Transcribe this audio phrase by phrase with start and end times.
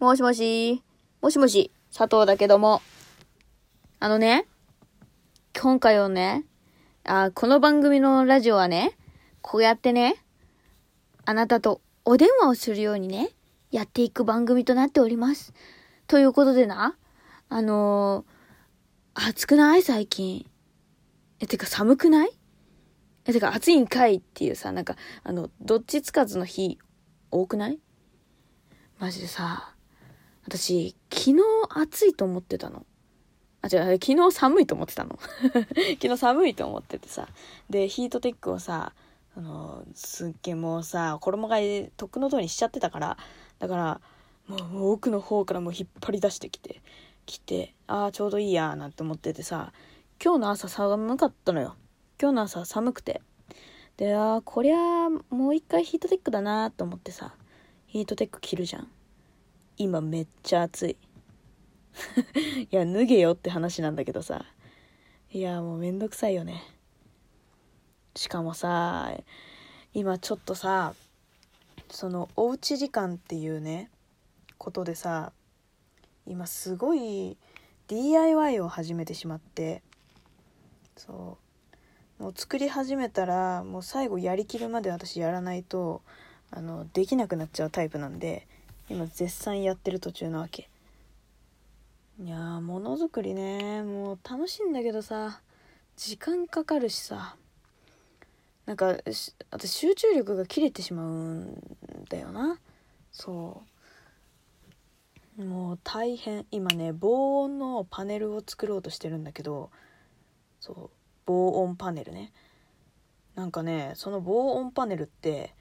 [0.00, 0.82] もしもし、
[1.22, 2.82] もしもし、佐藤だけども。
[4.00, 4.46] あのね、
[5.58, 6.44] 今回はね、
[7.04, 8.98] あこの番組のラジオはね、
[9.40, 10.16] こうやってね、
[11.24, 13.30] あなたとお電話をするようにね、
[13.70, 15.54] やっていく番組となっております。
[16.08, 16.96] ということでな、
[17.48, 20.50] あのー、暑くない最近？
[21.38, 22.30] え、てか寒くない？
[23.26, 26.78] え、てか暑いんかいっていうさ、なんか、あの、どっちつかずの日、
[27.30, 27.78] 多くない？
[28.98, 29.73] マジでさ、
[30.46, 32.84] 私、昨日暑いと思ってたの。
[33.62, 35.18] あ、違う、昨日寒いと思ってたの。
[36.00, 37.28] 昨日寒いと思っててさ。
[37.70, 38.92] で、ヒートテックをさ、
[39.36, 43.16] あの、すっげえもうさ、衣替えとっくの通りにしちゃってたから、
[43.58, 44.00] だから、
[44.48, 46.82] もう奥の方からもう引っ張り出してきて、
[47.24, 49.72] 来て、ああ、ちょうどいいや、なんて思っててさ、
[50.22, 51.74] 今日の朝寒かったのよ。
[52.20, 53.22] 今日の朝寒くて。
[53.96, 54.76] で、ああ、こりゃ、
[55.30, 57.34] もう一回ヒートテックだなと思ってさ、
[57.86, 58.90] ヒートテック着るじゃん。
[59.76, 60.96] 今めっちゃ暑い。
[62.70, 64.44] いや、脱げよって話なんだけどさ。
[65.30, 66.62] いや、もうめんどくさいよね。
[68.16, 69.16] しかもさ、
[69.92, 70.94] 今ちょっとさ、
[71.90, 73.90] その、おうち時間っていうね、
[74.58, 75.32] ことでさ、
[76.26, 77.36] 今すごい
[77.88, 79.82] DIY を始めてしまって、
[80.96, 81.38] そ
[82.18, 86.02] うもう作り始めたらもう最後やりきるまで私やらないと
[86.50, 88.46] あのできなくなっちゃうタイプなんで
[88.88, 90.68] 今絶賛やってる途中なわけ。
[92.22, 93.82] いやーものづくりね。
[93.82, 95.40] もう楽しいんだけどさ。
[95.96, 97.36] 時間かかるしさ。
[98.66, 98.96] なんか
[99.50, 101.62] 私集中力が切れてしまうん
[102.08, 102.58] だよな。
[103.10, 103.62] そ
[105.38, 105.44] う。
[105.44, 106.46] もう大変。
[106.50, 109.70] 今ね防音のパネルを作ろうとしてるんだけど。
[110.60, 110.90] そう。
[111.26, 112.32] 防音パネルね。
[113.34, 115.54] なんかねその防音パネルって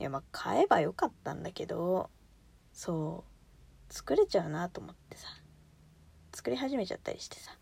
[0.00, 2.08] いやまあ買えばよかったんだけど。
[2.72, 3.24] そ
[3.90, 3.92] う。
[3.92, 5.28] 作れちゃうなと思ってさ。
[6.34, 7.56] 作り始めちゃったりしてさ。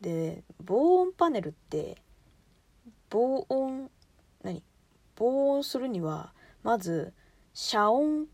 [0.00, 1.96] で防音パネルって
[3.10, 3.90] 防音
[4.44, 4.62] 何？
[5.16, 7.12] 防音するにはまず
[7.52, 8.26] 遮音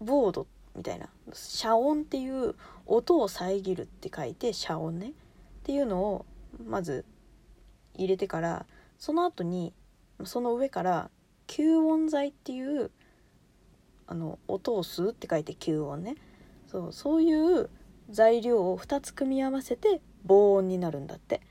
[0.00, 0.46] ボード
[0.76, 1.08] みたいな。
[1.32, 2.54] 遮音っていう
[2.86, 5.08] 音を遮るって書いて遮音ね。
[5.08, 5.12] っ
[5.64, 6.26] ていうのを
[6.64, 7.04] まず
[7.94, 8.66] 入れてから
[8.96, 9.74] その後に
[10.24, 11.10] その上から
[11.48, 12.92] 吸音材っていう
[14.08, 16.16] あの音を吸うって書いて吸音ね。
[16.66, 17.70] そうそういう
[18.10, 21.42] 材料を2つ組み合わせて防音になるんだって。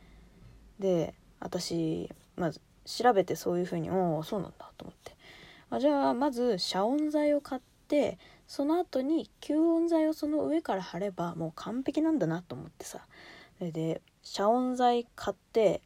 [0.79, 5.16] で私まず調べてそういう風におおそうなんだと思って。
[5.69, 13.06] あじゃあまず遮音材を買ってその後に吸音材をその上から貼ればもう完璧なんだなと思ってさ。
[13.57, 15.81] それで遮音材買って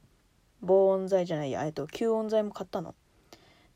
[0.62, 2.96] 防音材じゃないやえっと吸音材も買ったの。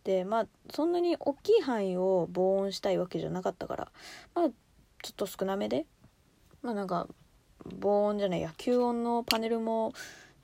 [0.06, 3.92] でまあそんなに大きい範囲を防音したいわけじゃなかったから
[4.34, 5.86] まあちょっと少なめで
[6.62, 7.08] まあなんか
[7.80, 9.92] 防音じゃないや吸音のパネルも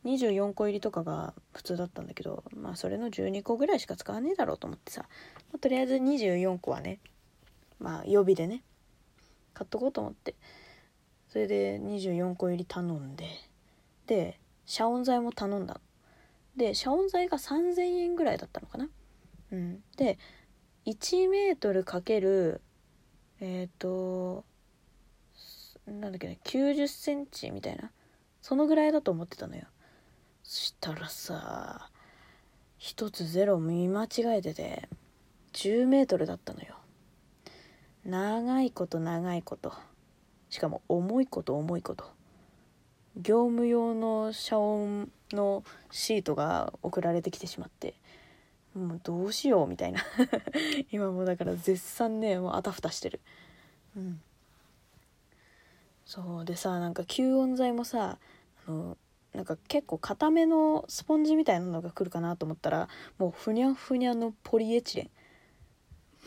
[0.04, 5.06] 24個入りとかが普通だったんだけどまあそれの12個ぐらいしか使わねえだろうと思ってさ、
[5.52, 7.00] まあ、とりあえず24個はね
[7.80, 8.64] まあ予備でね
[9.54, 10.36] 買っとこうと思って。
[11.32, 13.26] それで24個入り頼んで
[14.06, 15.80] で遮音材も頼んだ
[16.58, 18.90] で遮音材が3000円ぐらいだったのかな
[19.51, 19.84] うん。
[19.97, 20.17] で
[20.85, 22.62] 1メートルかける
[23.39, 24.45] えっ、ー、と
[25.85, 27.91] なんだっけね90センチみたいな
[28.41, 29.63] そのぐらいだと思ってたのよ。
[30.44, 31.89] そしたらさ
[32.78, 34.07] 一つゼロ見間違
[34.38, 34.89] えてて
[35.53, 36.75] 10メートルだったのよ。
[38.06, 39.73] 長いこと長いこと。
[40.50, 42.06] しかも重いこと重いこと。
[43.16, 47.94] 業務用の遮音のシートが送られてきてしまって。
[48.74, 50.02] もうどうしようみたいな。
[50.92, 53.20] 今もだから絶賛ねもうあたふたしてる。
[53.96, 54.22] うん。
[56.06, 58.18] そうでさなんか吸音材もさ
[58.68, 58.98] あの
[59.34, 65.10] なんか結構固めのスポンジみたいなのが来るかなと思ったらもうふにゃふにゃのポリエチレン。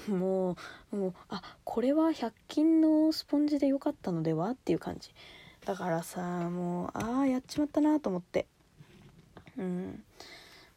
[0.08, 0.56] も
[0.92, 5.14] うもうあこれは100均のスポンジで良かったのではっていう感じ。
[5.64, 6.20] だからさ
[6.50, 8.46] もうああやっちまったなと思って。
[9.56, 10.04] うん。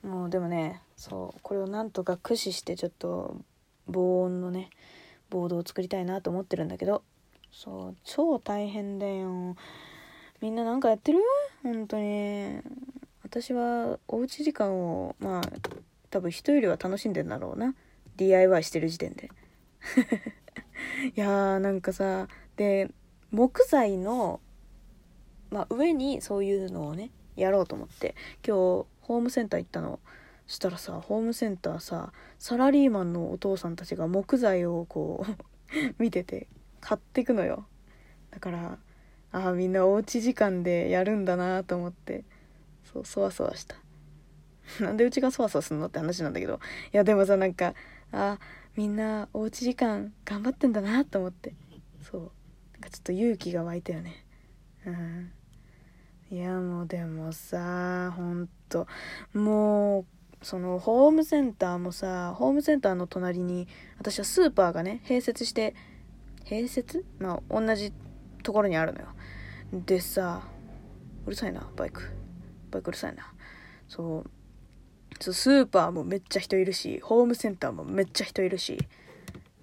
[0.08, 3.42] もうでもねそうこれをなんとか駆使してちょっと
[3.88, 4.70] 防音のね
[5.30, 7.04] ボードを作りたいなと思ってるんだけど
[7.52, 9.56] そう超大変だよ。
[10.42, 11.20] みんななんかやってる？
[11.64, 12.62] 本当に。
[13.24, 15.42] 私はおうち時間をまあ
[16.10, 17.76] 多分人よりは楽しんでんだろうな。
[18.16, 19.32] DIY してる時点で。
[21.16, 22.92] いやーなんかさで
[23.32, 24.40] 木材の、
[25.50, 28.16] まあ、上にそういうのをねやろうと思って。
[28.46, 30.00] 今日ホームセンター行ったの。
[30.48, 35.32] したらさホームセンターさサラリーマンのお父さんたちが木材をこう
[36.00, 36.48] 見てて
[36.80, 37.68] 買ってくのよ。
[38.32, 38.78] だから
[39.32, 42.24] ああみんなおうち時間でやるんだなと思って。
[42.86, 43.76] そうそわそわした。
[44.80, 46.60] なんでうちがそわそわすんのって話なんだけど。
[46.94, 47.74] いやでもさなんか
[48.12, 48.40] あ
[48.78, 51.54] みんなおうち時間頑張ってんだなと思って。
[52.02, 52.32] そう。
[52.74, 54.26] なんかちょっと勇気が湧いたよね。
[54.86, 55.32] うん。
[56.30, 58.88] いやもうでもさほんと。
[59.34, 60.06] もう
[60.46, 65.74] そのホームセンターもさホームセンターの隣に私はスーパーがね併設して
[66.46, 67.06] 併設？
[67.20, 67.94] まあ同じ
[68.44, 69.08] ところにあるのよ。
[69.74, 70.42] でさ
[71.26, 72.04] うるさいなバイク。
[72.72, 73.32] バイクうるさいな。
[73.88, 74.30] そう。
[75.20, 78.78] スーパーもめっちゃ人いるしホームセンターもめっちゃ人いるし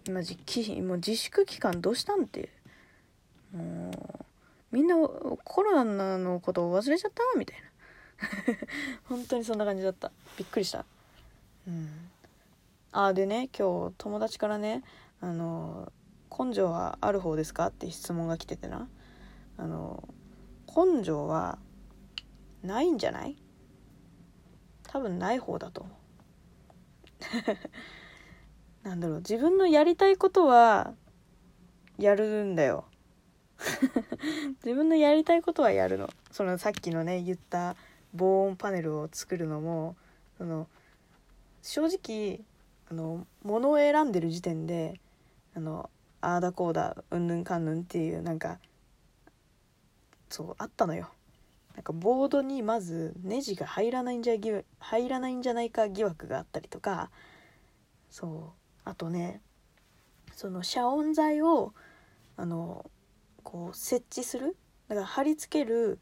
[0.05, 0.37] 今じ
[0.83, 2.51] もう自粛期間どうしたんって
[3.53, 4.25] もう
[4.75, 7.23] みんなコロナのことを忘れちゃった？
[7.39, 7.65] みたいな。
[9.09, 10.11] 本当にそんな感じだった。
[10.37, 10.85] びっくりした。
[11.69, 12.11] うん。
[12.91, 14.83] あでね今日友達からね
[15.21, 15.93] あの
[16.37, 17.69] 根性はある方ですか？
[17.69, 18.89] って質問が来ててな。
[19.59, 20.09] あの
[20.67, 21.61] 根性は
[22.65, 23.37] ないんじゃない？
[24.89, 25.91] 多分ない方だと思
[28.83, 28.89] う。
[28.89, 29.19] なんだろう。
[29.19, 30.95] 自分のやりたいことは
[31.97, 32.87] やるんだよ。
[34.65, 36.11] 自分のやりたいことはやるの。
[36.31, 37.77] そのさっきのね言った
[38.15, 39.97] 防音パネルを作るのも
[40.39, 40.69] その
[41.63, 42.45] 正直
[42.91, 45.01] あの物を選んでる時点で
[45.55, 45.91] あの
[46.21, 48.59] ああだこうだうんぬんかんぬんっていうなんか
[50.29, 51.11] そうあったのよ。
[51.75, 54.35] なんかボードにまずネジが入らないんじゃ
[54.79, 57.11] 入らないんじゃないか疑惑があったりとか
[58.11, 58.55] そ
[58.87, 59.41] うあとね
[60.33, 61.73] その遮音材を
[62.37, 62.89] あの
[63.45, 64.57] こう設置する？
[64.89, 66.01] だから貼り付ける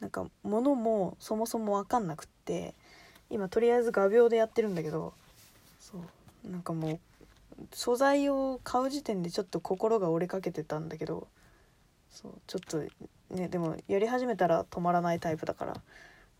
[0.00, 2.74] なんかものもそもそも分かんなくって
[3.30, 5.14] 今とりあえず画鋲でやってるんだけど
[5.80, 5.98] そ
[6.46, 6.98] うなんかもう
[7.72, 11.28] 素材を買う時点でちょっと心が折れかけてたんだけど
[12.10, 12.82] そうちょっと
[13.34, 15.74] ねでもやり始めたら止まらないタイプだから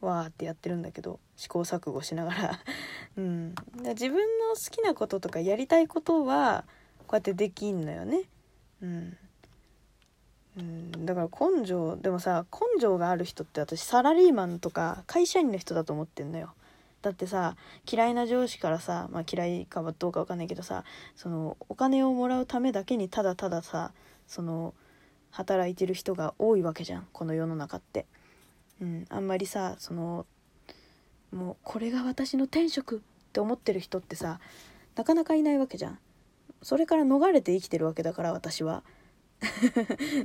[0.00, 2.60] わーってやってるんだけど試行錯誤しながら。
[3.16, 3.54] うん。
[3.94, 6.64] 自分の好きなこととかやりたいことは
[7.06, 8.22] こうやってできんのよね。
[8.82, 9.16] うん。
[10.56, 16.52] うんだから根性でもさ根性がある人って私サラリーマンとか会社員の人だと思ってんのよ
[17.02, 17.56] だってさ
[17.90, 20.84] 嫌いな上司からさ、まあ、嫌いかどうか分かんないけどさ
[21.16, 23.92] そのお金をもらうためだけにただたださ
[24.26, 24.74] その
[25.30, 28.06] 働いてる人が多いわけじゃんこの世の中って。
[28.80, 30.26] うん、あんまりさその
[31.32, 33.00] もうこれが私の天職っ
[33.32, 34.40] て思ってる人ってさ
[34.96, 35.98] なかなかいないわけじゃん。
[36.62, 38.82] それから逃れて生きてるわけだから私は。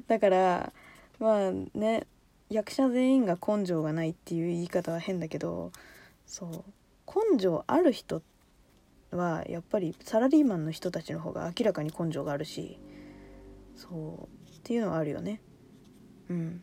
[0.07, 0.73] だから
[1.19, 2.07] まあね
[2.49, 5.71] 役者全員が根性がないっていう言い方は変だけど
[6.25, 6.63] そう
[7.33, 8.21] 根性ある人
[9.11, 12.79] はやっぱりサラリーマンの人たちの方が明らかに根性があるし
[13.75, 15.41] そうっていうのはあるよね。
[16.29, 16.61] うん。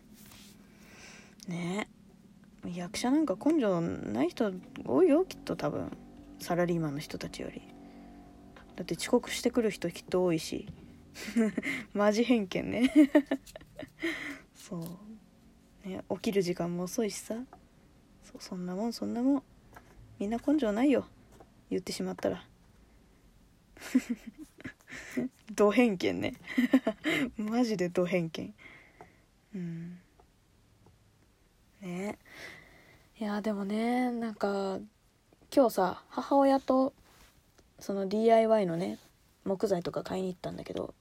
[1.49, 1.89] ね。
[2.65, 4.53] 役者なんか根性ない人
[4.85, 5.97] 多いよきっと多分。
[6.39, 7.63] サラリーマンの人たちより。
[8.77, 10.69] だって遅刻してくる人きっと多いし。
[11.93, 12.93] マジ偏見ね。
[14.55, 15.89] そう。
[15.89, 17.37] ね起きる時間も遅いしさ。
[18.23, 19.43] そそんなもんそんなもん。
[20.19, 21.07] みんな根性ないよ。
[21.71, 22.47] 言ってしまったら。
[25.55, 26.35] ド偏見ね。
[27.37, 28.55] マジでド偏見。
[29.55, 29.99] うん。
[31.81, 32.19] ね。
[33.19, 34.79] いやでもねなんか
[35.55, 36.93] 今日さ母親と
[37.79, 38.99] その DIY のね
[39.45, 40.95] 木材とか買いに行ったんだけど。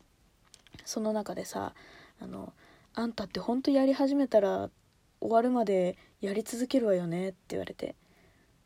[0.83, 1.73] その中でさ
[2.19, 2.53] あの
[2.93, 4.69] 「あんたってほんとやり始めたら
[5.19, 7.95] 終わるまでやり続けるわよね」って言われて。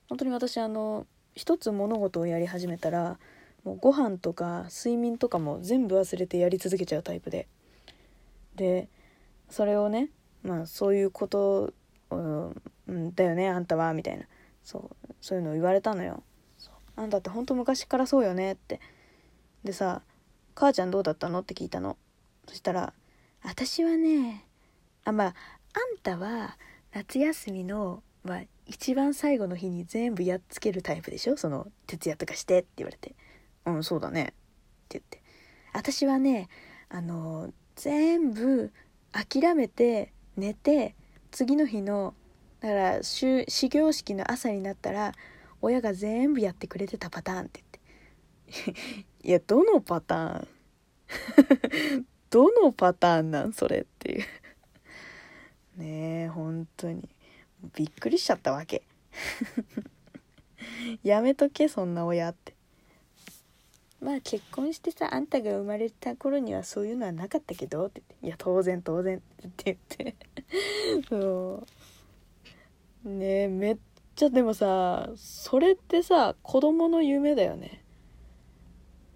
[0.09, 3.19] 本当に私あの一つ物事をやり始めたら
[3.63, 7.47] もうご飯とか睡眠とかも全部忘れてやり続けちゃうタイプで。
[8.55, 8.89] で
[9.49, 10.09] それをね
[10.41, 11.73] まあそういうこと
[12.09, 12.15] う
[12.91, 14.25] んだよねあんたはみたいな。
[14.63, 16.23] そうそういうのを言われたのよ。
[16.95, 18.81] あんたってほんと昔からそうよねって。
[19.63, 20.01] でさ
[20.59, 21.97] 「母ちゃんどうだったの?」って聞いたの。
[22.47, 22.93] そしたら
[23.43, 24.45] 「私はね
[25.05, 25.35] あまあ
[25.73, 26.57] あんたは
[26.91, 31.37] 夏休みの、まあ、一番最後の日に全部やっつけるタイプでしょ？
[31.37, 33.15] その徹夜とかして」って言われて
[33.65, 34.25] 「うんそうだね」っ
[34.89, 35.21] て言って
[35.71, 36.49] 私はね
[36.89, 38.73] あの全部
[39.13, 40.95] 諦めて寝て
[41.31, 42.13] 次の日の
[42.59, 45.13] だから始業式の朝になったら
[45.61, 47.63] 親が全部やってくれてたパターンって
[48.65, 49.08] 言って。
[49.21, 52.05] いやどのパターン？
[52.29, 54.25] どのパターンなんそれっていう。
[55.77, 57.07] ねえ本当に。
[57.75, 58.83] びっくりしちゃったわけ。
[61.03, 62.53] やめとけそんな親って。
[64.01, 70.15] まあ結婚してさあんたが生まれた頃にはそういうのはなかったけどってって「いや当然当然」って言って。
[71.09, 71.67] そ
[73.05, 73.09] う。
[73.09, 73.77] ねえめっ
[74.15, 77.83] ちゃでもさそれってさ子供の夢だよね。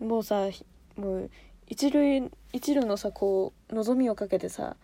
[0.04, 0.50] もうさ
[0.96, 1.30] もう
[1.68, 4.76] 一類一縷のさこう望みをかけてさ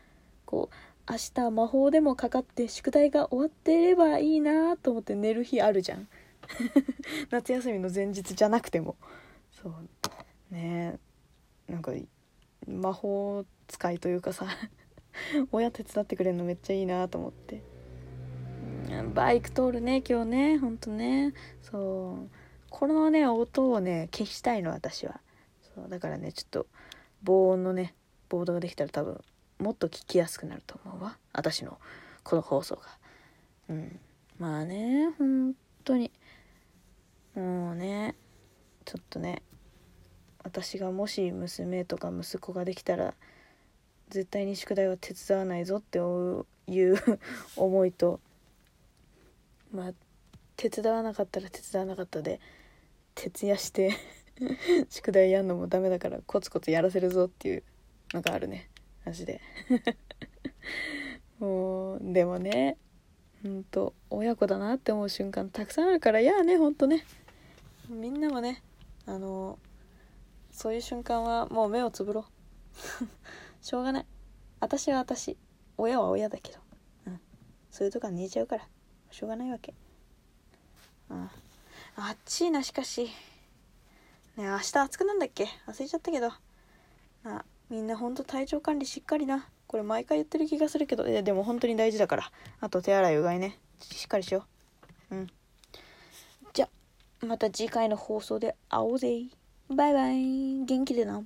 [0.46, 6.08] こう明日魔法でもかかって宿題が終わってればいいなと思って寝る日あるじゃん。
[7.32, 8.96] 夏休みの前日じゃなくても。
[9.52, 9.74] そう。
[10.52, 11.00] ね。
[11.68, 11.92] なんか
[12.68, 14.48] 魔法使いというかさ
[15.52, 17.62] 親手伝ってくれるのめっちゃいいなと思って。
[19.14, 20.58] バイク通るね今日ね。
[20.58, 21.34] ほんとね。
[21.62, 22.39] そう。
[22.70, 25.20] このね音をね消したいの私は。
[25.76, 26.68] そうだからねちょっと
[27.24, 27.94] 防音のね
[28.30, 29.22] ボードができたら多分
[29.60, 31.18] もっと聞きやすくなると思うわ。
[31.34, 31.78] 私の
[32.24, 32.82] この放送が。
[33.70, 34.00] うん。
[34.38, 36.12] まあね本当に。
[37.36, 38.16] もうね
[38.86, 39.42] ちょっとね
[40.44, 43.14] 私がもし娘とか息子ができたら
[44.10, 46.98] 絶対に宿題は手伝わないぞっていう
[47.56, 48.20] 思いと
[49.72, 49.94] まあ
[50.56, 52.40] 手伝わなかったら手伝わなかったで
[53.20, 53.92] 徹夜して
[54.90, 57.64] 宿題やんのもダメだからコツコツやらせるぞっていう
[58.14, 58.70] のがあるね。
[59.04, 59.42] マジで。
[61.40, 62.78] もうでもね
[63.44, 67.06] ほんと親子だなって思う瞬間たくさんあるからいやねほんとね。
[67.90, 68.64] みんなもね
[69.06, 69.60] あの
[70.52, 73.06] そういう瞬間はもう目をつぶろう。
[73.62, 74.06] しょうがない。
[74.62, 75.38] 私は私。
[75.78, 76.60] 親は親だけど。
[77.08, 77.22] うん。
[77.70, 78.68] そういうとこは寝ちゃうから。
[79.12, 79.74] しょうがないわけ。
[82.02, 83.04] あっちいなしかし。
[84.38, 85.50] ね明日暑くなんだっけ？
[85.68, 86.32] 忘れちゃったけど。
[87.26, 89.50] あみんなほんと体調管理しっかりな。
[89.68, 91.08] これ毎回言ってる気がするけど。
[91.08, 92.32] いやでも本当に大事だから。
[92.62, 93.60] あと手洗いうがいね。
[93.82, 94.46] しっかりしよ
[95.12, 95.16] う。
[95.16, 95.28] うん。
[96.54, 96.70] じゃ
[97.20, 99.26] また次回の放送で会おうぜ。
[99.70, 100.64] バイバイ。
[100.66, 101.22] 元気でな。